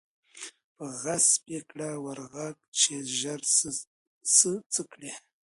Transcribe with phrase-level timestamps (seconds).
[0.75, 2.35] په غضب یې کړه ور ږغ
[2.79, 3.41] چي ژر
[4.37, 5.11] سه څه کړې